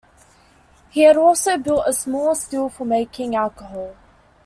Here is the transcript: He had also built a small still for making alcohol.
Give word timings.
He 0.89 1.01
had 1.03 1.15
also 1.15 1.59
built 1.59 1.83
a 1.85 1.93
small 1.93 2.33
still 2.33 2.69
for 2.69 2.85
making 2.85 3.35
alcohol. 3.35 3.93